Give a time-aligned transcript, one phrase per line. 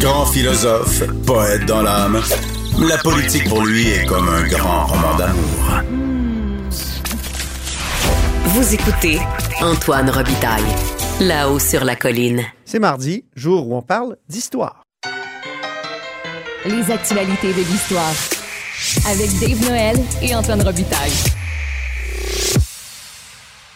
[0.00, 2.20] Grand philosophe, poète dans l'âme,
[2.78, 5.82] la politique pour lui est comme un grand roman d'amour.
[8.44, 9.18] Vous écoutez
[9.60, 10.62] Antoine Robitaille,
[11.20, 12.44] là-haut sur la colline.
[12.64, 14.82] C'est mardi, jour où on parle d'histoire.
[16.66, 18.14] Les actualités de l'histoire.
[19.08, 21.12] Avec Dave Noël et Antoine Robitaille.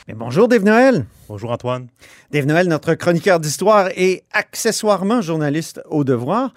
[0.07, 1.07] Mais bonjour Dave Noël.
[1.31, 1.87] Bonjour Antoine.
[2.33, 6.53] Dave Noël, notre chroniqueur d'histoire et accessoirement journaliste au devoir.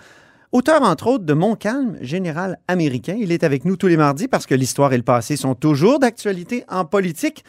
[0.51, 3.15] Auteur, entre autres, de Mon calme, général américain.
[3.19, 5.99] Il est avec nous tous les mardis parce que l'histoire et le passé sont toujours
[5.99, 7.43] d'actualité en politique.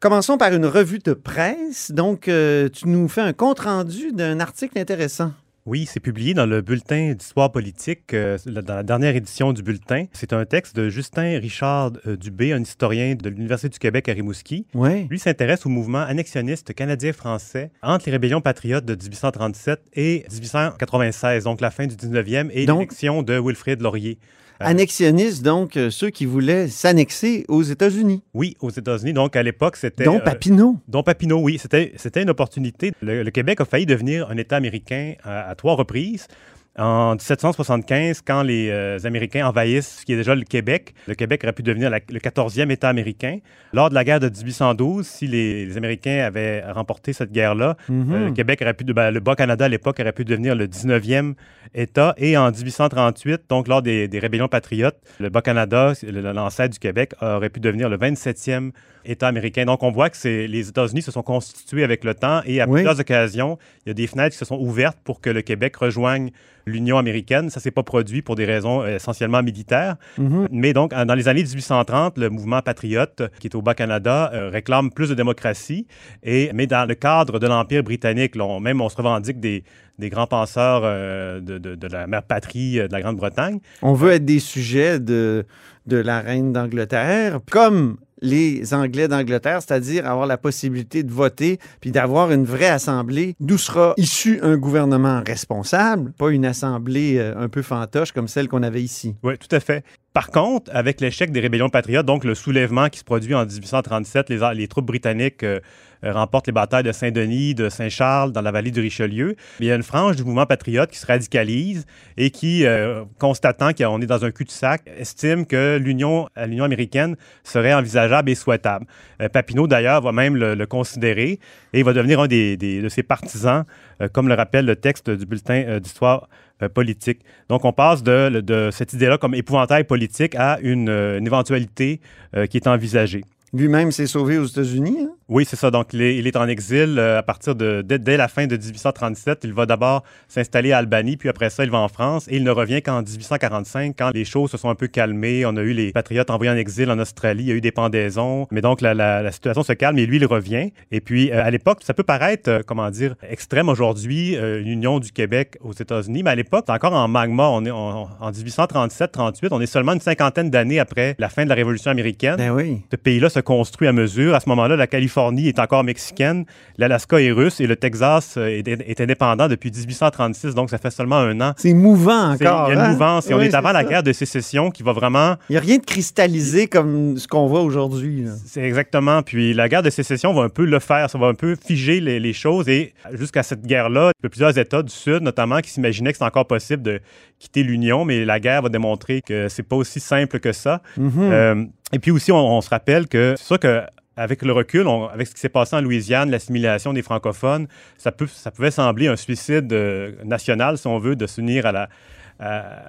[0.00, 1.92] Commençons par une revue de presse.
[1.92, 5.30] Donc, euh, tu nous fais un compte-rendu d'un article intéressant.
[5.66, 10.04] Oui, c'est publié dans le bulletin d'histoire politique, euh, dans la dernière édition du bulletin.
[10.12, 14.12] C'est un texte de Justin Richard euh, Dubé, un historien de l'Université du Québec à
[14.12, 14.66] Rimouski.
[14.74, 15.06] Oui.
[15.08, 21.62] Lui s'intéresse au mouvement annexionniste canadien-français entre les rébellions patriotes de 1837 et 1896, donc
[21.62, 24.18] la fin du 19e, et l'élection de Wilfrid Laurier.
[24.60, 28.22] Euh, Annexionnistes, donc, euh, ceux qui voulaient s'annexer aux États-Unis.
[28.34, 29.12] Oui, aux États-Unis.
[29.12, 30.04] Donc, à l'époque, c'était...
[30.04, 30.76] Dont euh, Papineau.
[30.86, 32.92] Dom Papineau, oui, c'était une opportunité.
[33.02, 36.28] Le, le Québec a failli devenir un État américain à, à trois reprises.
[36.76, 41.42] En 1775, quand les euh, Américains envahissent ce qui est déjà le Québec, le Québec
[41.44, 43.38] aurait pu devenir la- le 14e État américain.
[43.72, 48.12] Lors de la guerre de 1812, si les, les Américains avaient remporté cette guerre-là, Mhm.
[48.12, 51.34] euh, le Québec aurait pu, ben, le Bas-Canada à l'époque aurait pu devenir le 19e
[51.74, 52.14] État.
[52.18, 57.50] Et en 1838, donc lors des, des rébellions patriotes, le Bas-Canada, l'ancêtre du Québec, aurait
[57.50, 58.70] pu devenir le 27e
[59.06, 59.64] État américain.
[59.66, 62.66] Donc on voit que c'est- les États-Unis se sont constitués avec le temps et à
[62.66, 62.74] Oui.
[62.80, 65.76] plusieurs occasions, il y a des fenêtres qui se sont ouvertes pour que le Québec
[65.76, 66.30] rejoigne
[66.66, 67.50] l'Union américaine.
[67.50, 69.96] Ça s'est pas produit pour des raisons euh, essentiellement militaires.
[70.16, 70.48] Mhm.
[70.50, 74.90] Mais donc, dans les années 1830, le mouvement patriote, qui est au Bas-Canada, euh, réclame
[74.90, 75.86] plus de démocratie.
[76.22, 79.62] Et, mais dans le cadre de l'Empire britannique, là, on- même on se revendique des,
[79.98, 83.60] des grands penseurs euh, de, de- de la mère patrie euh, de la Grande-Bretagne.
[83.82, 85.44] On veut être des sujets de,
[85.86, 91.90] de la reine d'Angleterre, comme les Anglais d'Angleterre, c'est-à-dire avoir la possibilité de voter puis
[91.90, 97.48] d'avoir une vraie assemblée d'où sera issu un gouvernement responsable, pas une assemblée euh, un
[97.48, 99.14] peu fantoche comme celle qu'on avait ici.
[99.22, 99.84] Oui, tout à fait.
[100.14, 104.30] Par contre, avec l'échec des rébellions patriotes, donc le soulèvement qui se produit en 1837,
[104.30, 105.60] les, les troupes britanniques euh,
[106.04, 109.36] euh, remportent les batailles de Saint-Denis, de Saint-Charles, dans la vallée du Richelieu.
[109.60, 113.72] Il y a une frange du mouvement patriote qui se radicalise et qui, euh, constatant
[113.72, 118.86] qu'on est dans un cul-de-sac, estime que l'union à l'Union américaine serait envisageable et souhaitable.
[119.20, 121.38] Euh, Papineau, d'ailleurs, va même le, considérer
[121.72, 123.64] et il va devenir un des, de ses partisans,
[124.00, 126.28] euh, comme le rappelle le texte du bulletin euh, d'histoire
[126.62, 127.20] euh, politique.
[127.48, 132.00] Donc, on passe de, de cette idée-là comme épouvantail politique à une, euh, éventualité
[132.36, 133.24] euh, qui est envisagée.
[133.52, 134.98] Lui-même s'est sauvé aux États-Unis.
[135.02, 135.10] hein?
[135.28, 135.70] Oui, c'est ça.
[135.70, 138.46] Donc, il est, il est en exil euh, à partir de dès, dès la fin
[138.46, 139.40] de 1837.
[139.44, 142.44] Il va d'abord s'installer à Albanie, puis après ça, il va en France et il
[142.44, 145.46] ne revient qu'en 1845, quand les choses se sont un peu calmées.
[145.46, 147.72] On a eu les patriotes envoyés en exil en Australie, il y a eu des
[147.72, 150.72] pendaisons, mais donc la, la- la situation se calme et lui, il revient.
[150.92, 154.98] Et puis, euh, à l'époque, ça peut paraître, euh, comment dire, extrême aujourd'hui, euh, l'union
[154.98, 157.48] du Québec aux États-Unis, mais à l'époque, c'est encore en magma.
[157.48, 161.48] On est en, en 1837-38, on est seulement une cinquantaine d'années après la fin de
[161.48, 162.36] la Révolution américaine.
[162.36, 162.82] Ben oui.
[162.90, 164.34] Ce pays-là se construit à mesure.
[164.34, 166.44] À ce moment-là, la Californie est encore mexicaine,
[166.78, 170.90] l'Alaska est russe et le Texas euh, est, est indépendant depuis 1836, donc ça fait
[170.90, 171.52] seulement un an.
[171.56, 172.68] C'est mouvant encore.
[172.68, 172.92] Il y a une hein?
[172.92, 175.36] mouvance et on est avant la guerre de sécession qui va vraiment...
[175.48, 178.24] Il n'y a rien de cristallisé comme ce qu'on voit aujourd'hui.
[178.46, 179.22] C'est exactement.
[179.22, 181.10] Puis la guerre de sécession va un peu le faire.
[181.10, 182.68] Ça va un peu figer les, les choses.
[182.68, 186.18] Et jusqu'à cette guerre-là, il y a plusieurs États du Sud, notamment, qui s'imaginaient que
[186.18, 187.00] c'est encore possible de
[187.38, 190.82] quitter l'Union, mais la guerre va démontrer que c'est pas aussi simple que ça.
[190.96, 191.12] Mhm.
[191.18, 193.82] Euh, et puis aussi, on, on se rappelle que c'est sûr que
[194.16, 197.66] avec le recul, avec ce qui s'est passé en Louisiane, l'assimilation des francophones,
[197.98, 201.72] ça, peut, ça pouvait sembler un suicide euh, national, si on veut, de s'unir à
[201.72, 201.88] la,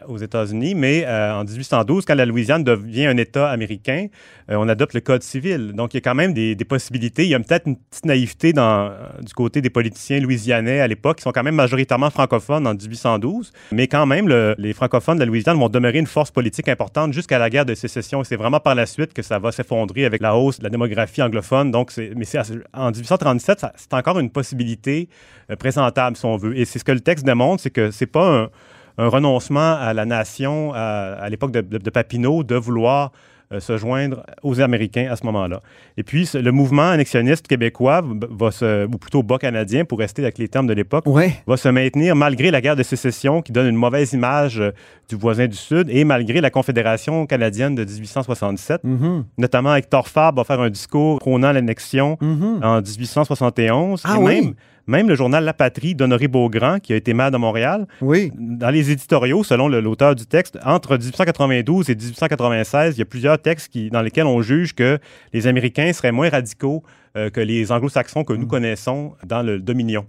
[0.08, 0.76] aux États-Unis.
[0.76, 4.08] Mais euh, en 1812, quand la Louisiane devient un État américain,
[4.50, 5.74] euh, on adopte le Code civil.
[5.74, 7.24] Donc, il y a quand même des, possibilités.
[7.24, 11.24] Il y a peut-être une petite naïveté du côté des politiciens louisianais à l'époque, qui
[11.24, 13.52] sont quand même majoritairement francophones en 1812.
[13.72, 17.14] Mais quand même, le- les francophones de la Louisiane vont demeurer une force politique importante
[17.14, 18.24] jusqu'à la guerre de sécession.
[18.24, 21.22] C'est vraiment par la suite que ça va s'effondrer avec la hausse de la démographie
[21.22, 21.72] anglophone.
[21.72, 22.26] Donc, mais
[22.74, 25.08] en 1837, ça- c'est encore une possibilité
[25.52, 26.58] euh, présentable, si on veut.
[26.58, 28.50] Et c'est ce que le texte démontre, c'est que c'est pas un,
[28.98, 33.12] un renoncement à la nation à, à l'époque de, de- de Papineau de vouloir
[33.54, 35.62] euh, se joindre aux Américains à ce moment-là.
[35.98, 38.02] Et puis, le mouvement annexionniste québécois
[38.32, 41.32] va se, ou plutôt bas canadien, pour rester avec les termes de l'époque, Ouais.
[41.46, 44.72] va se maintenir malgré la guerre de sécession qui donne une mauvaise image euh,
[45.10, 48.84] du voisin du Sud et malgré la Confédération canadienne de 1867.
[48.84, 49.26] Mhm.
[49.38, 52.62] Notamment, Hector Fabre va faire un discours prônant l'annexion Mhm.
[52.64, 54.02] en 1871.
[54.06, 54.56] Ah et oui?
[54.88, 58.32] Même, le journal La Patrie d'Honoré Beaugrand, qui a été maire de Montréal, Oui.
[58.38, 63.40] dans les éditoriaux, selon l'auteur du texte, entre 1892 et 1896, il y a plusieurs
[63.42, 65.00] textes qui, dans lesquels on juge que
[65.34, 66.84] les Américains seraient moins radicaux
[67.18, 68.38] euh, que les anglo-saxons que Mm.
[68.38, 70.06] nous connaissons dans le Dominion.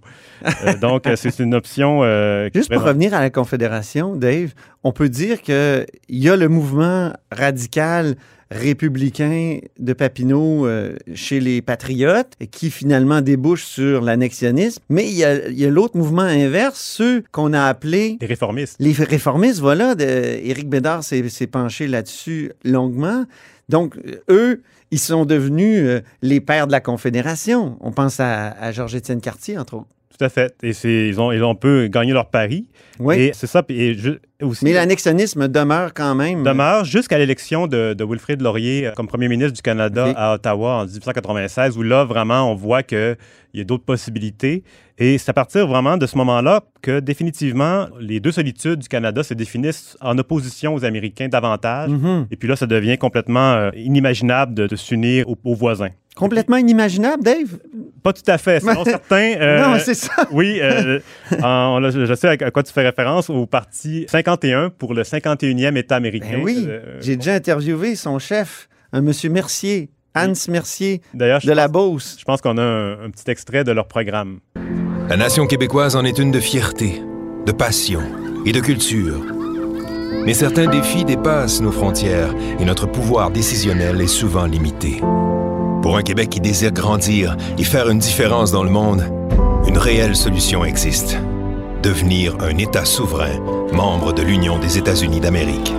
[0.64, 2.00] Euh, donc, euh, c'est une option...
[2.02, 4.52] euh, Juste pour revenir à la Confédération, Dave,
[4.82, 8.16] on peut dire qu'il y a le mouvement radical
[8.50, 15.24] républicain de Papineau euh, chez les patriotes qui finalement débouche sur l'annexionnisme, mais il y
[15.24, 18.76] a, a l'autre mouvement inverse, ceux qu'on a appelés Les réformistes.
[18.78, 23.24] les réformistes, voilà, de, Éric Bédard s'est s'est penché là-dessus longuement.
[23.68, 23.96] Donc,
[24.30, 27.76] eux, ils sont devenus euh, les pères de la Confédération.
[27.80, 29.88] On pense à, à Georges-Étienne Cartier, entre autres.
[30.16, 30.54] Tout à fait.
[30.62, 30.70] Et
[31.08, 32.68] ils ont, ils ont un peu gagné leur pari.
[32.98, 33.16] Oui.
[33.18, 33.62] Et c'est ça.
[33.68, 33.94] Et
[34.42, 36.42] aussi, Mais l'annexionnisme demeure quand même.
[36.42, 40.76] demeure jusqu'à l'élection de, de Wilfrid Laurier euh, comme premier ministre du Canada à Ottawa
[40.82, 43.16] en 1896, où là, vraiment, on voit qu'il
[43.52, 44.62] y a d'autres possibilités.
[44.98, 49.22] Et c'est à partir vraiment de ce moment-là que définitivement, les deux solitudes du Canada
[49.22, 51.90] se définissent en opposition aux Américains davantage.
[51.90, 52.28] Mhm.
[52.30, 55.90] Et puis là, ça devient complètement euh, inimaginable de, de s'unir aux, aux voisins.
[56.16, 57.58] Complètement inimaginable, Dave?
[58.02, 58.60] Pas tout à fait.
[58.60, 59.34] Selon certains...
[59.38, 60.12] euh, non, c'est ça.
[60.32, 60.98] oui, euh,
[61.42, 65.96] en- je sais à quoi tu fais référence, au parti 51 pour le 51e État
[65.96, 66.38] américain.
[66.38, 71.68] Ben oui, Euh, j'ai déjà interviewé son chef, un monsieur Mercier, Hans Mercier, de la
[71.68, 72.16] Beauce.
[72.18, 74.38] Je pense qu'on a un, un petit extrait de leur programme.
[75.10, 77.02] La nation québécoise en est une de fierté,
[77.44, 78.00] de passion
[78.46, 79.20] et de culture.
[80.24, 85.00] Mais certains défis dépassent nos frontières et notre pouvoir décisionnel est souvent limité.
[85.86, 89.04] Pour un Québec qui désire grandir et faire une différence dans le monde,
[89.68, 91.16] une réelle solution existe.
[91.80, 93.38] Devenir un État souverain,
[93.72, 95.72] membre de l'Union des États-Unis d'Amérique.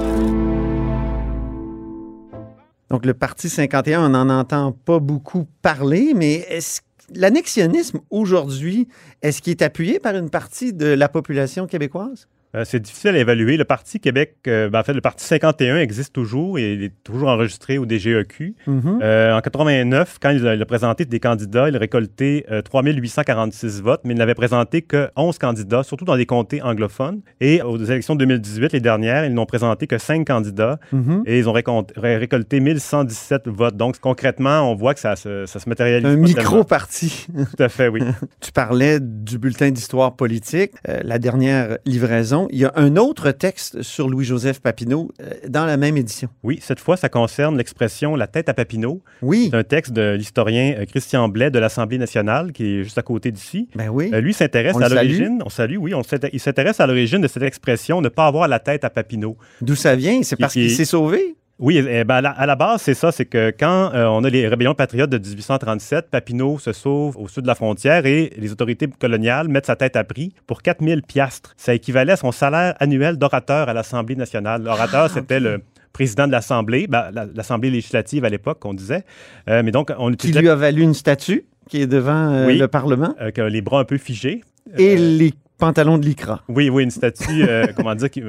[2.89, 6.79] Donc, le Parti 51, on n'en entend pas beaucoup parler, mais est-ce
[7.13, 8.87] l'annexionnisme aujourd'hui,
[9.21, 12.29] est-ce qu'il est appuyé par une partie de la population québécoise?
[12.57, 13.55] Euh, c'est difficile à évaluer.
[13.57, 16.93] Le Parti Québec, euh, ben, en fait, le Parti 51 existe toujours et il est
[17.03, 18.55] toujours enregistré au DGEQ.
[18.65, 18.99] Mhm.
[19.01, 22.61] Euh, en 89, quand il a, il a présenté des candidats, il a récolté euh,
[22.61, 27.21] 3846 votes, mais il n'avait présenté que 11 candidats, surtout dans des comtés anglophones.
[27.41, 31.23] Et aux élections de 2018, les dernières, ils n'ont présenté que 5 candidats Mhm.
[31.25, 33.75] et ils ont ré- récolté 1117 votes.
[33.77, 36.07] Donc, concrètement, on voit que ça, se- ça se matérialise.
[36.07, 37.27] Un micro-parti.
[37.55, 38.01] Tout à fait, oui.
[38.41, 40.71] Tu parlais du bulletin d'histoire politique,
[41.03, 42.46] la dernière livraison.
[42.51, 46.29] Il y a un autre texte sur Louis-Joseph Papineau euh, dans la même édition.
[46.43, 49.01] Oui, cette fois, ça concerne l'expression la tête à Papineau.
[49.21, 52.97] Oui, C'est un texte de l'historien euh, Christian Blais de l'Assemblée nationale, qui est juste
[52.97, 53.69] à côté d'ici.
[53.75, 54.09] ben oui.
[54.13, 55.41] Euh, lui s'intéresse à l'origine.
[55.45, 55.93] On salue, oui.
[55.93, 56.01] On
[56.33, 59.37] il s'intéresse à l'origine de cette expression ne pas avoir la tête à Papineau.
[59.61, 60.21] D'où ça vient?
[60.23, 61.35] C'est parce qui- qu'il s'est sauvé?
[61.59, 63.11] Oui, eh ben, à, la, à la base, c'est ça.
[63.11, 67.27] C'est que quand euh, on a les rébellions patriotes de 1837, Papineau se sauve au
[67.27, 71.01] sud de la frontière et les autorités coloniales mettent sa tête à prix pour 4000
[71.01, 71.53] piastres.
[71.57, 74.61] Ça équivalait à son salaire annuel d'orateur à l'Assemblée nationale.
[74.61, 75.61] L'orateur, Ah, c'était le
[75.93, 79.03] président de l'Assemblée, ben, la- l'Assemblée législative à l'époque, on disait.
[79.49, 82.59] Euh, mais donc, on Qui lui a valu une statue qui est devant euh, Oui.
[82.59, 84.41] le Parlement que les bras un peu figés.
[84.77, 86.43] et les pantalons de lycra.
[86.49, 88.21] Oui, oui, une statue, comment dire, qui,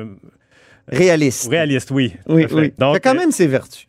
[0.90, 1.48] Réaliste.
[1.48, 2.14] réaliste, oui.
[2.26, 2.72] Oui, oui.
[2.78, 3.86] Donc, quand euh, même ses vertus.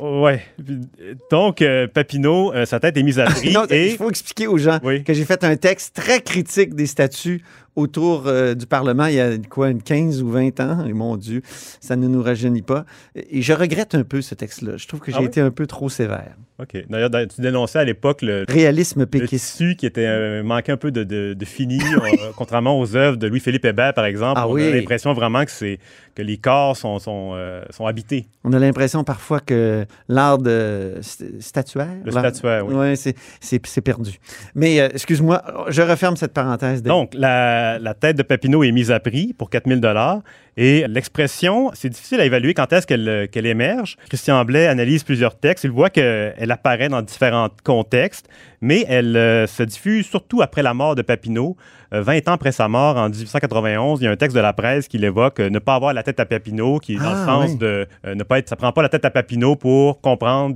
[0.00, 0.42] Ouais.
[0.64, 3.52] Puis, euh, Donc, euh, Papineau, euh, sa tête est mise à prix.
[3.52, 3.90] Non, et...
[3.90, 5.04] Il faut expliquer aux gens Oui.
[5.04, 7.42] que j'ai fait un texte très critique des statuts
[7.80, 10.84] autour euh, du Parlement il y a quoi, une 15 ou 20 ans?
[10.86, 11.42] Et mon Dieu,
[11.80, 12.84] ça ne nous rajeunit pas.
[13.14, 14.72] Et je regrette un peu ce texte-là.
[14.76, 15.26] Je trouve que j'ai Ah oui?
[15.26, 16.36] été un peu trop sévère.
[16.60, 16.76] OK.
[16.90, 19.30] D'ailleurs, tu dénonçais à l'époque le, Réalisme le péquiste.
[19.56, 23.16] tissu qui était euh, manquait un peu de, de, de fini, euh, contrairement aux œuvres
[23.16, 24.34] de Louis-Philippe Hébert, par exemple.
[24.42, 24.66] Ah on oui.
[24.66, 25.78] a l'impression vraiment que c'est
[26.14, 28.28] que les corps sont, sont, euh, sont habités.
[28.44, 31.88] On a l'impression parfois que l'art de st- statuaire.
[32.04, 32.74] Le statuaire, oui.
[32.74, 34.18] Ouais, c'est- perdu.
[34.54, 36.82] Mais excuse-moi, je referme cette parenthèse.
[36.82, 40.20] Donc, la, la tête de Papineau est mise à prix pour 4000 dollars.
[40.56, 43.96] Et l'expression, c'est difficile à évaluer quand est-ce qu'elle euh, qu'elle émerge.
[44.08, 45.64] Christian Blais analyse plusieurs textes.
[45.64, 48.28] Il voit qu'elle apparaît dans différents contextes,
[48.60, 51.56] mais elle euh, se diffuse surtout après la mort de Papineau.
[51.94, 54.52] Euh, 20 ans après sa mort, en 1891, il y a un texte de la
[54.52, 57.20] presse qui l'évoque, euh, ne pas avoir la tête à Papineau, qui est dans Ah,
[57.20, 57.58] le sens oui.
[57.58, 60.54] de ne pas être, ça prend pas la tête à Papineau pour comprendre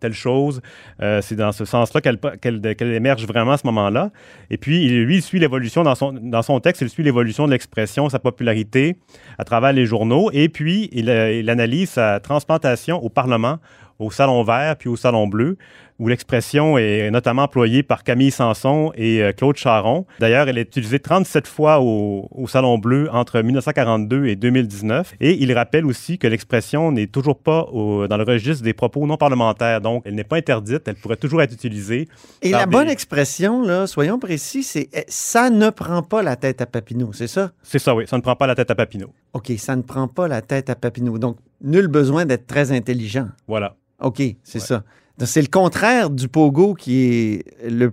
[0.00, 0.60] telle chose.
[1.02, 4.10] Euh, c'est dans ce sens-là qu'elle émerge vraiment à ce moment-là.
[4.50, 7.52] Et puis, lui, il suit l'évolution dans son, dans son texte, il suit l'évolution de
[7.52, 8.96] l'expression, sa popularité
[9.38, 10.30] à travers les journaux.
[10.32, 13.58] Et puis, il, euh, il analyse sa transplantation au Parlement,
[13.98, 15.56] au Salon Vert puis au Salon Bleu.
[16.00, 20.06] Où l'expression est notamment employée par Camille Sanson et euh, Claude Charon.
[20.18, 25.14] D'ailleurs, elle est utilisée 37 fois au, au, Salon Bleu entre 1942 et 2019.
[25.20, 29.06] Et il rappelle aussi que l'expression n'est toujours pas au, dans le registre des propos
[29.06, 29.82] non parlementaires.
[29.82, 32.08] Donc, elle n'est pas interdite, elle pourrait toujours être utilisée.
[32.40, 32.70] Et la des...
[32.70, 37.12] bonne expression, là, soyons précis, c'est eh, ça ne prend pas la tête à Papineau,
[37.12, 37.52] c'est ça?
[37.62, 38.04] C'est ça, oui.
[38.08, 39.12] Ça ne prend pas la tête à Papineau.
[39.34, 41.18] OK, ça ne prend pas la tête à Papineau.
[41.18, 43.28] Donc, nul besoin d'être très intelligent.
[43.46, 43.76] Voilà.
[44.00, 44.64] OK, c'est ouais.
[44.64, 44.82] ça.
[45.24, 47.92] C'est le contraire du pogo qui est le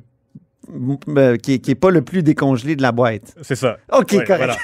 [1.41, 3.35] qui est, qui est, pas le plus décongelé de la boîte.
[3.41, 3.77] C'est ça.
[3.91, 4.27] OK, correct.
[4.27, 4.57] Voilà.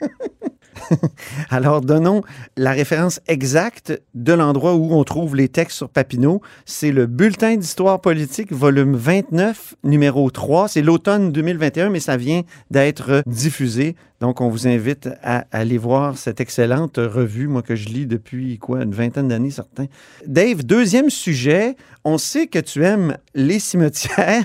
[1.50, 2.22] Alors, donnons
[2.56, 6.40] la référence exacte de l'endroit où on trouve les textes sur Papineau.
[6.64, 10.68] C'est le Bulletin d'histoire politique, volume 29, numéro 3.
[10.68, 13.96] C'est l'automne 2021, mais ça vient d'être diffusé.
[14.22, 18.56] Donc, on vous invite à aller voir cette excellente revue, moi, que je lis depuis,
[18.56, 19.86] quoi, une vingtaine d'années, certains.
[20.24, 21.74] Dave, deuxième sujet.
[22.04, 24.44] On sait que tu aimes les cimetières.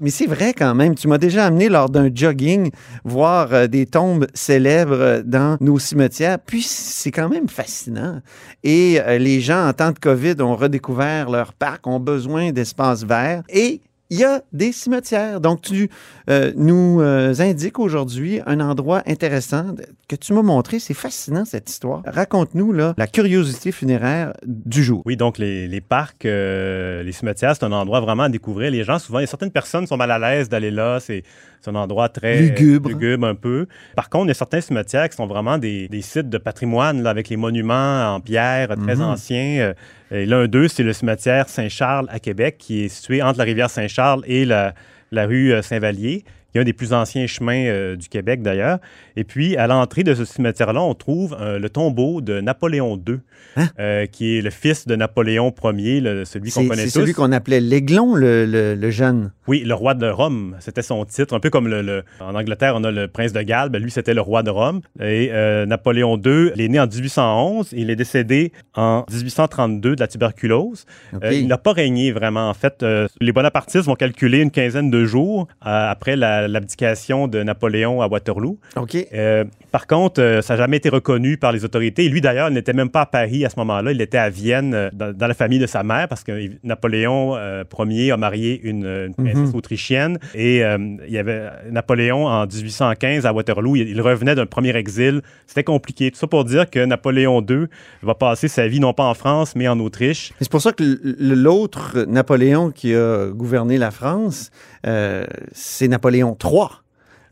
[0.00, 0.94] Mais c'est vrai quand même.
[0.94, 2.70] Tu m'as déjà amené lors d'un jogging
[3.04, 6.38] voir euh, des tombes célèbres dans nos cimetières.
[6.38, 8.22] Puis, c'est quand même fascinant.
[8.64, 13.04] Et euh, les gens, en temps de COVID, ont redécouvert leur parc, ont besoin d'espaces
[13.04, 13.42] verts.
[13.50, 15.40] Et il y a des cimetières.
[15.40, 15.90] Donc, tu
[16.30, 19.74] euh, nous euh, indiques aujourd'hui un endroit intéressant
[20.08, 20.78] que tu m'as montré.
[20.78, 22.02] C'est fascinant, cette histoire.
[22.06, 25.02] Raconte-nous là, la curiosité funéraire du jour.
[25.04, 28.70] Oui, donc les, les parcs, euh, les cimetières, c'est un endroit vraiment à découvrir.
[28.70, 30.98] Les gens, souvent, certaines personnes sont mal à l'aise d'aller là.
[31.00, 31.22] C'est
[31.66, 32.88] un endroit très lugubre.
[32.88, 33.66] lugubre un peu.
[33.94, 37.02] Par contre, il y a certains cimetières qui sont vraiment des, des sites de patrimoine
[37.02, 38.86] là, avec les monuments en pierre très Mhm.
[38.86, 39.12] mm -hmm.
[39.12, 39.74] anciens.
[40.10, 44.22] L'un d'eux, c'est le cimetière Saint-Charles à Québec, qui est situé entre la rivière Saint-Charles
[44.26, 44.74] et la,
[45.12, 48.78] la rue euh, Saint-Vallier qui est un des plus anciens chemins euh, du Québec d'ailleurs.
[49.16, 53.18] Et puis, à l'entrée de ce cimetière-là, on trouve euh, le tombeau de Napoléon II,
[53.56, 53.68] hein?
[53.78, 56.90] euh, qui est le fils de Napoléon Ier, le, celui qu'on connaît tous.
[56.90, 59.30] C'est celui qu'on appelait l'Aiglon, le, le, le, jeune.
[59.46, 61.34] Oui, le roi de Rome, c'était son titre.
[61.34, 64.14] Un peu comme le, en Angleterre, on a le prince de Galles, ben lui, c'était
[64.14, 64.80] le roi de Rome.
[65.00, 65.30] Et
[65.66, 70.86] Napoléon II, il est né en 1811, il est décédé en 1832 de la tuberculose.
[71.14, 71.40] Okay.
[71.40, 72.48] il n'a pas régné vraiment.
[72.48, 72.84] En fait,
[73.20, 78.58] les bonapartistes vont calculer une quinzaine de jours après la l'abdication de Napoléon à Waterloo.
[78.76, 78.96] OK.
[79.12, 82.04] Euh, par contre, euh, ça n'a jamais été reconnu par les autorités.
[82.04, 83.92] Et lui, d'ailleurs, il n'était même pas à Paris à ce moment-là.
[83.92, 86.32] Il était à Vienne, euh, dans, dans, la famille de sa mère, parce que
[86.64, 87.36] Napoléon
[87.78, 89.56] Ier a marié une, une princesse mm -hmm.
[89.56, 90.18] autrichienne.
[90.34, 95.22] Et il y avait Napoléon, en 1815, à Waterloo, il, il revenait d'un premier exil.
[95.46, 96.10] C'était compliqué.
[96.10, 97.66] Tout ça pour dire que Napoléon II
[98.02, 100.32] va passer sa vie non pas en France, mais en Autriche.
[100.40, 100.84] C'est pour ça que
[101.18, 104.50] l'autre Napoléon qui a gouverné la France,
[104.86, 106.68] euh, c'est Napoléon III.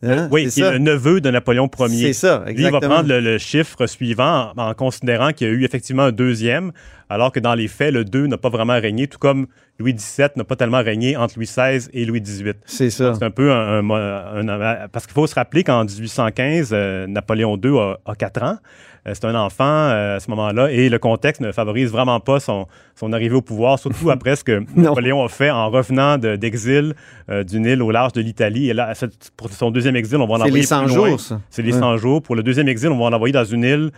[0.06, 0.28] Hein?
[0.30, 2.12] Oui, qui est le neveu de Napoléon Ier.
[2.12, 2.54] C'est ça, exactement.
[2.56, 5.64] Lui, il va prendre le, le chiffre suivant en, en considérant qu'il y a eu
[5.64, 6.72] effectivement un deuxième,
[7.08, 9.46] alors que dans les faits, le 2 n'a pas vraiment régné, tout comme
[9.78, 12.54] Louis XVII n'a pas tellement régné entre Louis XVI et Louis XVIII.
[12.64, 13.14] C'est ça.
[13.14, 13.88] C'est un peu un...
[13.90, 18.42] un, un parce qu'il faut se rappeler qu'en 1815, euh, Napoléon II a, a 4
[18.42, 18.58] ans.
[19.06, 22.40] Euh, c'est un enfant euh, à ce moment-là et le contexte ne favorise vraiment pas
[22.40, 26.94] son, son arrivée au pouvoir, surtout après ce que Napoléon a fait en revenant d'exil
[27.28, 28.70] de, d'une île au large de l'Italie.
[28.70, 28.92] Et là,
[29.36, 30.64] pour son deuxième exil, on va l'envoyer.
[30.64, 31.20] C'est les 100 jours,
[31.50, 31.98] C'est les 100 ouais.
[31.98, 32.22] jours.
[32.22, 33.90] Pour le deuxième exil, on va l'envoyer dans une île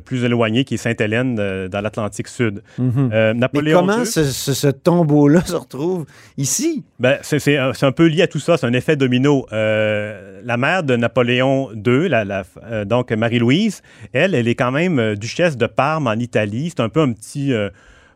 [0.00, 2.62] plus éloignée qui est Sainte-Hélène euh, dans l'Atlantique Sud.
[2.78, 3.10] Mm -hmm.
[3.12, 6.82] euh, Napoléon Mais comment II, ce, ce, ce tombeau-là se retrouve ici?
[6.98, 9.46] Ben, c'est un, un, peu lié à tout ça, c'est un effet domino.
[9.52, 13.82] Euh, la mère de Napoléon II, la, la, euh, donc Marie-Louise,
[14.12, 16.70] elle, elle est quand même euh, duchesse de Parme en Italie.
[16.70, 17.52] C'est un peu un petit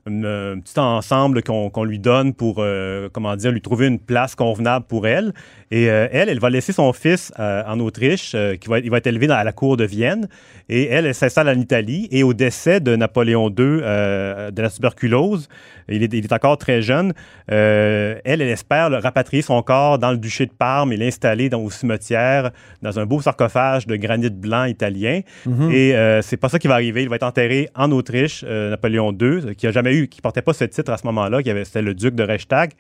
[0.09, 3.99] un, un petit ensemble qu'on qu lui donne pour, euh, comment dire, lui trouver une
[3.99, 5.33] place convenable pour elle.
[5.71, 8.99] Et euh, elle, elle va laisser son fils euh, en Autriche, qui va, il va
[8.99, 10.29] être élevé dans, à la cour de Vienne.
[10.69, 12.09] Et elle, elle s'installe en Italie.
[12.11, 15.49] Et au décès de Napoléon II de la tuberculose,
[15.91, 17.15] il est, il est encore très jeune,
[17.47, 21.71] elle, elle espère le, rapatrier son corps dans le duché de Parme et l'installer au
[21.71, 22.51] cimetière,
[22.83, 25.21] dans un beau sarcophage de granit blanc italien.
[25.47, 25.73] Mm -hmm.
[25.73, 27.03] Et c'est pas ça qui va arriver.
[27.03, 30.53] Il va être enterré en Autriche, Napoléon II, qui a jamais eu qui portait pas
[30.53, 32.73] ce titre à ce moment-là, qui avait c'était le duc de Reichstag.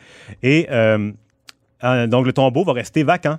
[0.42, 1.10] Et euh,
[1.82, 3.38] donc le tombeau va rester vacant.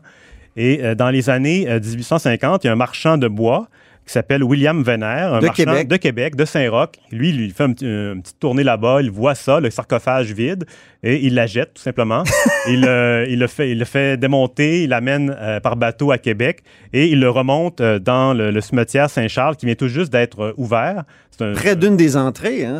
[0.55, 3.69] Et euh, dans les années 1850, il y a un marchand de bois
[4.09, 5.87] qui s'appelle William Venner, un de marchand Québec.
[5.87, 6.93] de Québec, de Saint-Roch.
[7.11, 10.65] Lui, il fait un, une petite tournée là-bas, il voit ça, le sarcophage vide,
[11.03, 12.23] et il la jette tout simplement.
[12.67, 16.17] il, euh, il, le fait, il le fait démonter, il l'amène euh, par bateau à
[16.17, 20.11] Québec, et il le remonte euh, dans le, le cimetière Saint-Charles, qui vient tout juste
[20.11, 21.03] d'être ouvert.
[21.39, 22.79] Un, Près d'une des entrées, hein?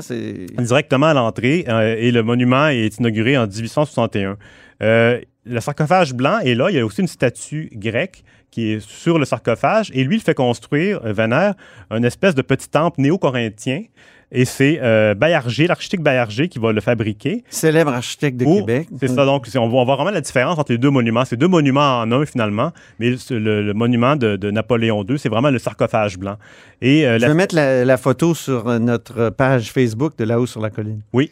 [0.58, 1.64] Directement à l'entrée,
[1.98, 4.36] et le monument est inauguré en 1861.
[4.82, 6.72] le sarcophage blanc est là.
[6.72, 9.92] Il y a aussi une statue grecque qui est sur le sarcophage.
[9.94, 11.52] Et lui, il fait construire, euh, Venner,
[11.92, 13.84] une espèce de petit temple néo-corinthien.
[14.32, 17.44] Et c'est euh, Bayarger, l'architecte Bayarger, qui va le fabriquer.
[17.50, 18.88] Célèbre architecte de Ou- Québec.
[19.00, 21.26] C'est ça, donc on voit, on voit vraiment la différence entre les deux monuments.
[21.26, 25.30] C'est deux monuments en un finalement, mais le, le monument de, de Napoléon II, c'est
[25.30, 26.36] vraiment le sarcophage blanc.
[26.80, 30.46] Et euh, Je la- vais mettre la, la photo sur notre page Facebook de là-haut
[30.46, 31.02] sur la colline.
[31.12, 31.32] oui,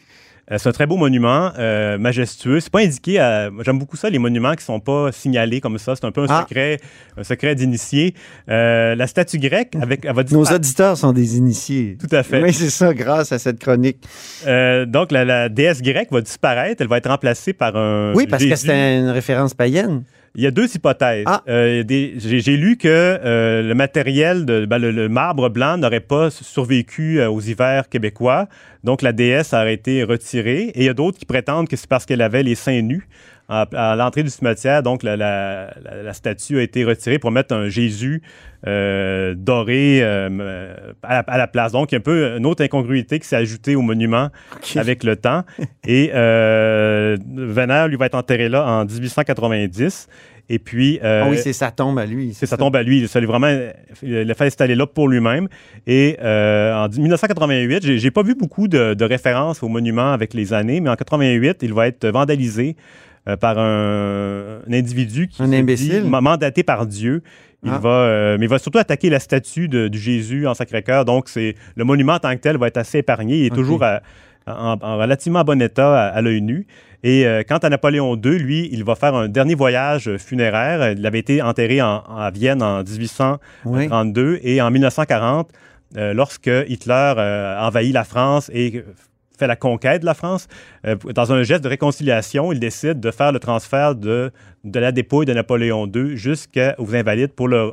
[0.56, 2.60] c'est un très beau monument, euh, majestueux.
[2.60, 3.18] C'est pas indiqué.
[3.18, 5.94] à- J'aime beaucoup ça, les monuments qui sont pas signalés comme ça.
[5.94, 6.46] C'est un peu un Ah.
[6.48, 6.78] secret,
[7.18, 8.14] un secret d'initié.
[8.48, 11.98] Euh, la statue grecque avec, elle va Nos auditeurs sont des initiés.
[12.00, 12.42] Tout à fait.
[12.42, 13.98] Oui, c'est ça, grâce à cette chronique.
[14.46, 16.80] Euh, donc la, la déesse grecque va disparaître.
[16.80, 18.14] Elle va être remplacée par un.
[18.14, 20.04] Oui, parce que c'était une référence païenne.
[20.38, 21.24] Il y a deux hypothèses.
[21.26, 21.42] Ah.
[21.48, 25.98] Euh, J'ai j'ai lu que euh, le matériel, de, ben, le, le marbre blanc n'aurait
[25.98, 28.46] pas survécu euh, aux hivers québécois.
[28.84, 30.70] Donc la déesse aurait été retirée.
[30.76, 33.08] Et il y a d'autres qui prétendent que c'est parce qu'elle avait les seins nus
[33.48, 34.82] à, à l'entrée du cimetière.
[34.82, 38.22] Donc la, la- la- la statue a été retirée pour mettre un Jésus
[38.66, 41.72] euh, doré euh, à, la, à la place.
[41.72, 44.28] Donc il y a un peu une autre incongruité qui s'est ajoutée au monument
[44.76, 45.44] avec le temps.
[45.86, 50.08] Et euh, Venner, lui, va être enterré là en 1890.
[50.50, 52.32] Et puis, euh, Ah oui, c'est sa tombe à lui.
[52.32, 53.06] c'est sa tombe à lui.
[53.06, 53.48] Ça, lui, vraiment,
[54.02, 55.46] il l'a fait installer là pour lui-même.
[55.86, 60.32] Et euh, en 1988, j'ai, j'ai pas vu beaucoup de, de références au monument avec
[60.32, 62.76] les années, mais en 88, il va être vandalisé
[63.28, 66.02] euh, par un, un individu qui Un imbécile?
[66.02, 67.22] dit mandaté par Dieu.
[67.64, 67.78] Il Ah.
[67.78, 71.04] va, euh, mais il va surtout attaquer la statue de, du Jésus en Sacré-Cœur.
[71.04, 73.38] Donc, c'est le monument en tant que tel va être assez épargné.
[73.40, 74.00] Il est toujours à-
[74.46, 76.66] en, en relativement bon état à, à l'œil nu.
[77.02, 80.92] Et euh, quant à Napoléon II, lui, il va faire un dernier voyage funéraire.
[80.92, 84.40] Il avait été enterré en, à Vienne en 1832 Oui.
[84.42, 85.50] et en 1940,
[85.96, 88.84] euh, lorsque Hitler euh, envahit la France et
[89.38, 90.48] fait la conquête de la France,
[90.86, 94.30] euh, dans un geste de réconciliation, il décide de faire le transfert de,
[94.64, 97.72] de la dépouille de Napoléon II jusqu'aux Invalides pour le,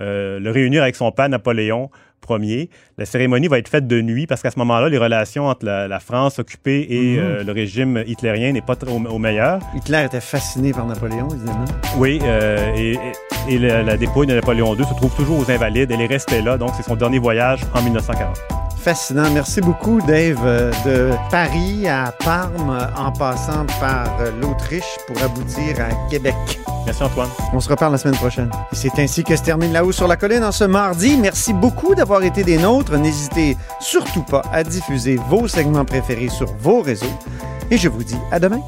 [0.00, 1.90] euh, le réunir avec son père Napoléon
[2.30, 2.70] Ier.
[2.96, 5.86] La cérémonie va être faite de nuit parce qu'à ce moment-là, les relations entre la,
[5.88, 7.22] la France occupée et Mhm.
[7.22, 9.58] euh, le régime hitlérien n'est pas au meilleur.
[9.76, 11.66] Hitler était fasciné par Napoléon, évidemment.
[11.98, 15.50] Oui, euh, et, et- et la, la dépouille de Napoléon II se trouve toujours aux
[15.50, 15.90] Invalides.
[15.92, 18.38] Elle est restée là, donc c'est son dernier voyage en 1940.
[18.84, 19.30] Fascinant.
[19.32, 25.80] Merci beaucoup, Dave, euh, de Paris à Parme, en passant par euh, l'Autriche pour aboutir
[25.80, 26.34] à Québec.
[26.84, 27.30] Merci Antoine.
[27.54, 28.50] On se reparle la semaine prochaine.
[28.72, 31.16] Et c'est ainsi que se termine là-haut sur la colline en ce mardi.
[31.16, 32.94] Merci beaucoup d'avoir été des nôtres.
[32.98, 37.06] N'hésitez surtout pas à diffuser vos segments préférés sur vos réseaux.
[37.70, 38.60] Et je vous dis à demain.